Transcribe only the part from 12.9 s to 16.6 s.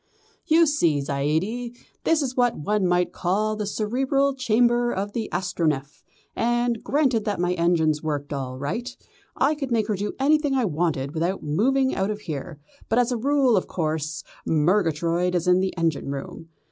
as a rule, of course, Murgatroyd is in the engine room.